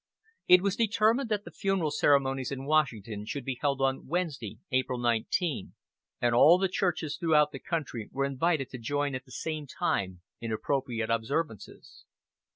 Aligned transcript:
It 0.47 0.63
was 0.63 0.75
determined 0.75 1.29
that 1.29 1.45
the 1.45 1.51
funeral 1.51 1.91
ceremonies 1.91 2.49
in 2.51 2.65
Washington 2.65 3.23
should 3.23 3.45
be 3.45 3.59
held 3.61 3.79
on 3.81 4.07
Wednesday, 4.07 4.57
April 4.71 4.97
19, 4.97 5.73
and 6.19 6.33
all 6.33 6.57
the 6.57 6.67
churches 6.67 7.17
throughout 7.17 7.51
the 7.51 7.59
country 7.59 8.09
were 8.11 8.25
invited 8.25 8.71
to 8.71 8.79
join 8.79 9.13
at 9.13 9.25
the 9.25 9.31
same 9.31 9.67
time 9.67 10.21
in 10.39 10.51
appropriate 10.51 11.11
observances. 11.11 12.05